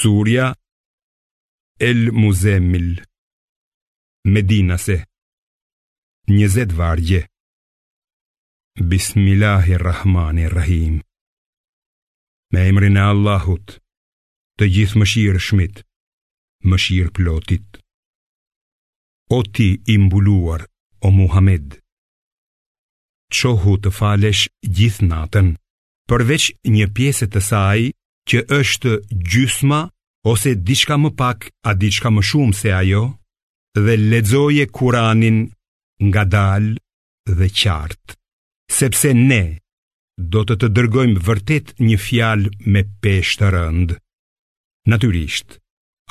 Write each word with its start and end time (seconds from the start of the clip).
Surja 0.00 0.44
El 1.88 2.00
Muzemil 2.22 2.86
Medinase 4.34 4.96
Njëzet 6.36 6.70
vargje 6.78 7.18
Bismillahirrahmanirrahim 8.92 10.94
Me 12.54 12.60
emrin 12.70 12.96
e 13.00 13.02
Allahut 13.12 13.66
Të 14.58 14.64
gjithë 14.76 14.98
mëshirë 15.02 15.40
shmit 15.48 15.76
Mëshirë 16.70 17.12
plotit 17.18 17.68
O 19.28 19.30
ti 19.56 19.68
imbuluar 19.96 20.60
O 21.04 21.06
Muhammed 21.20 21.66
Qohu 23.38 23.74
të 23.84 23.90
falesh 24.00 24.42
gjithë 24.80 25.06
natën 25.12 25.48
Përveç 26.08 26.44
një 26.76 26.86
pjesët 26.96 27.32
të 27.36 27.42
saj 27.52 27.82
që 28.28 28.42
është 28.56 28.92
gjysma 29.30 29.80
ose 30.32 30.54
diçka 30.68 30.98
më 31.00 31.10
pak 31.16 31.48
a 31.64 31.72
diçka 31.80 32.10
më 32.12 32.22
shumë 32.30 32.56
se 32.60 32.72
ajo 32.80 33.04
dhe 33.84 33.94
lexoje 34.10 34.66
Kur'anin 34.76 35.38
nga 36.08 36.24
dal 36.32 36.64
dhe 37.38 37.48
qartë 37.60 38.12
sepse 38.76 39.12
ne 39.16 39.42
do 40.32 40.44
të 40.44 40.56
të 40.60 40.68
dërgojmë 40.76 41.22
vërtet 41.26 41.72
një 41.80 41.96
fjalë 42.06 42.52
me 42.72 42.82
peshë 43.02 43.38
të 43.40 43.46
rëndë. 43.54 43.96
Natyrisht, 44.92 45.56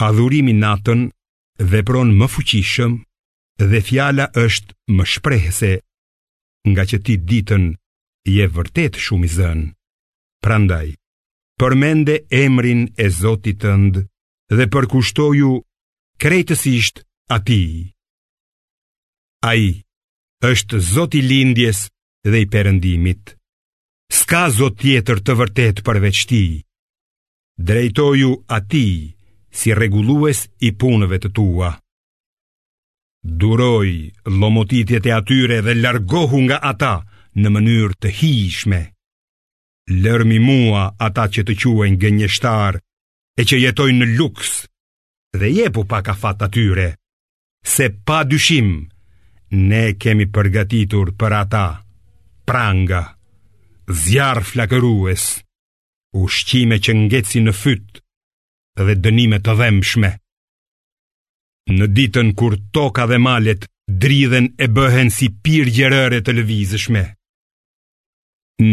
adhurimi 0.02 0.56
natën 0.64 1.06
vepron 1.74 2.16
më 2.18 2.28
fuqishëm 2.36 2.96
dhe 3.70 3.80
fjala 3.88 4.26
është 4.46 4.72
më 4.98 5.04
shprehse 5.14 5.72
nga 6.70 6.84
që 6.90 6.98
ti 7.06 7.16
ditën 7.30 7.68
je 8.30 8.46
vërtet 8.56 8.98
shumë 8.98 9.28
i 9.28 9.32
zënë. 9.38 9.70
Prandaj, 10.44 10.99
përmende 11.60 12.14
emrin 12.40 12.82
e 13.04 13.10
Zotit 13.22 13.60
tënd 13.64 13.96
dhe 14.58 14.66
përkushtoju 14.74 15.50
krejtësisht 16.24 17.02
atij. 17.36 17.72
Ai 19.52 19.66
është 20.52 20.80
Zoti 20.94 21.20
i 21.22 21.26
lindjes 21.32 21.80
dhe 22.30 22.38
i 22.46 22.48
perëndimit. 22.54 23.36
S'ka 24.20 24.44
zot 24.58 24.80
tjetër 24.82 25.20
të 25.26 25.34
vërtet 25.40 25.78
përveç 25.88 26.18
ti. 26.30 26.44
Drejtoju 27.68 28.32
atij 28.58 28.96
si 29.60 29.76
rregullues 29.78 30.46
i 30.68 30.72
punëve 30.82 31.20
të 31.24 31.30
tua. 31.38 31.70
Duroj 33.42 33.92
lomotitjet 34.42 35.10
e 35.10 35.14
atyre 35.20 35.60
dhe 35.66 35.76
largohu 35.84 36.40
nga 36.48 36.58
ata 36.72 36.96
në 37.42 37.48
mënyrë 37.56 37.96
të 38.04 38.10
hijshme 38.20 38.82
lërmi 39.98 40.38
mua 40.40 40.84
ata 41.02 41.26
që 41.34 41.42
të 41.48 41.56
quajnë 41.62 41.98
gënjeshtar 42.04 42.74
e 43.40 43.46
që 43.50 43.56
jetojnë 43.66 44.00
në 44.06 44.18
luks 44.20 44.52
dhe 45.42 45.50
jepu 45.56 45.84
pak 45.90 46.10
afat 46.14 46.42
atyre 46.48 46.90
se 47.74 47.90
pa 48.06 48.22
dyshim 48.30 48.70
ne 49.72 49.84
kemi 50.02 50.26
përgatitur 50.36 51.12
për 51.20 51.32
ata 51.42 51.66
pranga 52.48 53.02
zjarë 54.04 54.46
flakërues 54.52 55.24
ushqime 56.24 56.78
që 56.86 56.92
ngeci 57.04 57.42
në 57.48 57.54
fyt 57.64 58.02
dhe 58.86 58.94
dënime 59.06 59.40
të 59.46 59.54
dhemshme 59.62 60.12
në 61.78 61.86
ditën 61.98 62.34
kur 62.40 62.58
toka 62.78 63.08
dhe 63.10 63.18
malet 63.26 63.66
dridhen 64.06 64.54
e 64.64 64.68
bëhen 64.80 65.10
si 65.18 65.32
pirgjerëre 65.44 66.22
të 66.22 66.38
lëvizëshme 66.42 67.04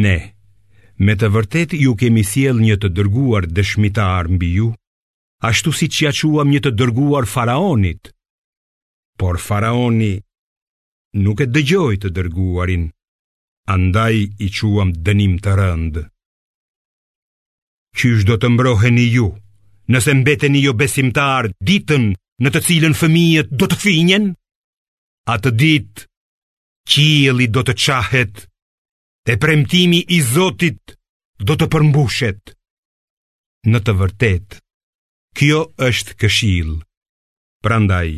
ne 0.03 0.17
Me 0.99 1.13
të 1.21 1.29
vërtet 1.29 1.75
ju 1.77 1.93
kemi 2.01 2.23
siel 2.25 2.57
një 2.63 2.77
të 2.81 2.89
dërguar 2.97 3.45
dëshmitar 3.53 4.31
mbi 4.33 4.49
ju, 4.61 4.69
ashtu 5.45 5.73
si 5.77 5.89
që 5.93 6.05
ja 6.07 6.13
quam 6.17 6.49
një 6.49 6.61
të 6.65 6.71
dërguar 6.79 7.27
faraonit. 7.29 8.13
Por 9.21 9.37
faraoni 9.39 10.15
nuk 11.25 11.41
e 11.41 11.47
dëgjoj 11.53 11.97
të 12.01 12.09
dërguarin, 12.17 12.89
andaj 13.73 14.15
i 14.39 14.49
quam 14.57 14.93
dënim 15.05 15.37
të 15.45 15.53
rëndë. 15.61 16.03
Qysh 17.97 18.25
do 18.29 18.37
të 18.37 18.49
mbroheni 18.53 19.07
ju, 19.17 19.29
nëse 19.93 20.13
mbeten 20.21 20.57
i 20.57 20.65
jo 20.65 20.73
besimtar 20.77 21.53
ditën 21.65 22.11
në 22.43 22.49
të 22.53 22.61
cilën 22.67 22.95
fëmijët 22.97 23.53
do 23.53 23.69
të 23.69 23.79
finjen? 23.85 24.33
A 25.33 25.37
të 25.41 25.51
ditë, 25.61 26.05
qili 26.93 27.47
do 27.53 27.65
të 27.65 27.73
qahet, 27.85 28.47
e 29.31 29.37
premtimi 29.43 30.01
i 30.09 30.19
Zotit 30.23 30.83
do 31.47 31.57
të 31.59 31.67
përmbushet. 31.73 32.53
Në 33.67 33.79
të 33.85 33.93
vërtet, 34.01 34.49
kjo 35.37 35.61
është 35.89 36.15
këshil. 36.23 36.71
Prandaj, 37.67 38.13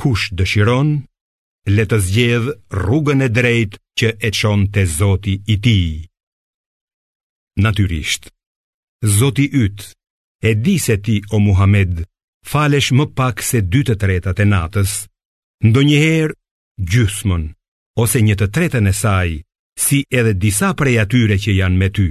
kush 0.00 0.26
dëshiron, 0.36 0.90
le 1.74 1.84
të 1.88 1.98
zgjedh 2.06 2.48
rrugën 2.76 3.24
e 3.24 3.28
drejt 3.38 3.80
që 3.98 4.08
e 4.28 4.32
qonë 4.40 4.68
të 4.74 4.82
Zoti 4.98 5.34
i 5.54 5.56
ti. 5.64 5.78
Natyrisht, 7.64 8.28
Zoti 9.18 9.48
ytë, 9.64 9.88
e 10.48 10.52
di 10.64 10.76
se 10.78 11.00
ti 11.06 11.16
o 11.34 11.40
Muhammed, 11.48 12.04
falesh 12.52 12.92
më 12.94 13.06
pak 13.18 13.40
se 13.42 13.64
dy 13.72 13.80
të 13.84 13.96
tretat 14.02 14.44
e 14.44 14.44
natës, 14.52 14.92
ndonjëherë 15.66 16.36
gjysmën 16.92 17.44
ose 18.04 18.18
një 18.22 18.36
të 18.38 18.46
tretën 18.54 18.86
e 18.86 18.94
saj, 19.04 19.30
si 19.84 19.98
edhe 20.18 20.32
disa 20.44 20.72
prej 20.78 20.96
atyre 21.04 21.36
që 21.38 21.52
janë 21.60 21.78
me 21.80 21.88
ty. 21.94 22.08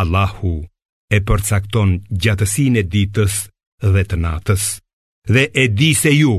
Allahu 0.00 0.52
e 1.12 1.18
përcakton 1.28 1.96
gjatësin 2.22 2.78
e 2.80 2.84
ditës 2.92 3.34
dhe 3.94 4.02
të 4.10 4.16
natës, 4.24 4.64
dhe 5.34 5.42
e 5.62 5.64
di 5.78 5.90
se 6.02 6.12
ju 6.20 6.36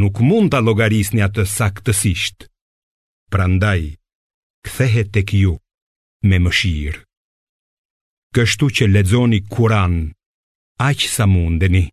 nuk 0.00 0.22
mund 0.28 0.50
të 0.54 0.62
logaris 0.64 1.12
një 1.12 1.26
atë 1.28 1.44
saktësisht. 1.58 2.48
Prandaj, 3.32 3.84
kthehet 4.64 5.12
të 5.14 5.22
kju 5.28 5.54
me 6.28 6.40
mëshirë. 6.46 7.04
Kështu 8.34 8.66
që 8.76 8.84
ledzoni 8.94 9.40
kuran, 9.52 10.00
aqë 10.88 11.12
sa 11.16 11.24
mundeni. 11.28 11.84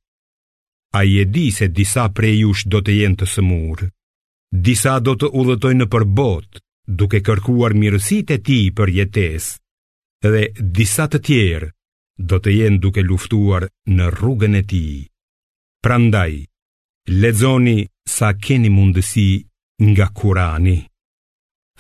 A 0.96 1.04
i 1.12 1.20
e 1.24 1.26
di 1.34 1.50
se 1.52 1.68
disa 1.76 2.08
prej 2.18 2.40
jush 2.46 2.64
do 2.72 2.80
të 2.82 2.96
jenë 3.02 3.20
të 3.20 3.28
sëmurë, 3.36 3.88
disa 4.66 4.96
do 5.04 5.16
të 5.20 5.30
udhëtoj 5.42 5.74
në 5.80 5.88
përbotë, 5.94 6.64
duke 6.88 7.20
kërkuar 7.26 7.74
mirësit 7.82 8.30
e 8.36 8.38
ti 8.48 8.60
për 8.78 8.90
jetes, 9.00 9.48
dhe 10.24 10.44
disa 10.78 11.06
të 11.12 11.20
tjerë 11.28 11.70
do 12.30 12.40
të 12.40 12.54
jenë 12.58 12.80
duke 12.84 13.04
luftuar 13.04 13.66
në 13.96 14.12
rrugën 14.16 14.58
e 14.62 14.64
ti. 14.72 14.84
Prandaj, 15.84 16.32
ndaj, 16.32 17.18
lezoni 17.22 17.80
sa 18.18 18.30
keni 18.44 18.70
mundësi 18.74 19.30
nga 19.92 20.08
kurani, 20.18 20.78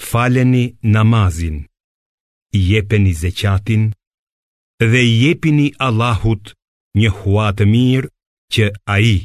faleni 0.09 0.65
namazin, 0.93 1.61
jepeni 2.67 3.13
zeqatin, 3.21 3.87
dhe 4.91 5.01
jepini 5.21 5.69
Allahut 5.87 6.51
një 6.99 7.09
huatë 7.21 7.65
mirë 7.73 8.09
që 8.53 8.69
aji 8.95 9.17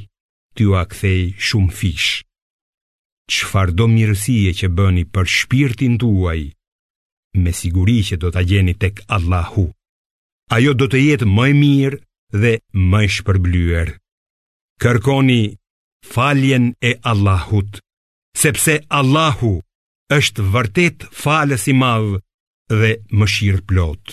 t'ju 0.55 0.77
akthej 0.85 1.27
shumë 1.49 1.73
fishë. 1.79 2.30
Që 3.31 3.67
do 3.79 3.85
mirësie 3.89 4.53
që 4.61 4.69
bëni 4.79 5.05
për 5.15 5.29
shpirtin 5.39 5.93
tuaj, 6.03 6.41
me 7.45 7.51
siguri 7.59 7.99
që 8.09 8.17
do 8.23 8.31
të 8.35 8.43
gjeni 8.51 8.75
tek 8.85 9.03
Allahu, 9.17 9.65
ajo 10.57 10.73
do 10.81 10.89
të 10.91 11.03
jetë 11.05 11.29
mëj 11.39 11.51
mirë 11.61 12.01
dhe 12.43 12.53
mëj 12.91 13.07
shpërblyer. 13.17 13.93
Kërkoni 14.83 15.41
faljen 16.15 16.67
e 16.91 16.97
Allahut, 17.13 17.81
sepse 18.43 18.81
Allahu 19.03 19.53
është 20.19 20.49
vërtet 20.55 21.07
falës 21.25 21.69
i 21.73 21.77
madhë 21.85 22.19
dhe 22.81 22.97
më 23.19 23.31
shirë 23.37 23.67
plot. 23.71 24.05